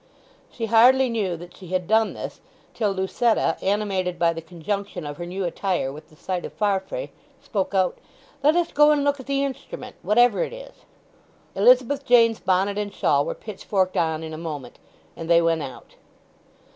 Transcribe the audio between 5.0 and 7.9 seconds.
of her new attire with the sight of Farfrae, spoke